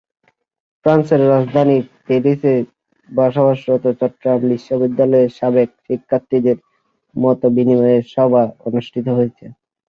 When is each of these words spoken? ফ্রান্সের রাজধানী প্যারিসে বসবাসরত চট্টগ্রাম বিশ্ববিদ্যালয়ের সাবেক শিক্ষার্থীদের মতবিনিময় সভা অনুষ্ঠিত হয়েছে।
ফ্রান্সের 0.85 1.21
রাজধানী 1.31 1.75
প্যারিসে 2.05 2.53
বসবাসরত 3.09 3.85
চট্টগ্রাম 3.99 4.39
বিশ্ববিদ্যালয়ের 4.45 5.35
সাবেক 5.39 5.69
শিক্ষার্থীদের 5.85 6.57
মতবিনিময় 7.15 7.99
সভা 8.13 8.43
অনুষ্ঠিত 8.67 9.05
হয়েছে। 9.17 9.45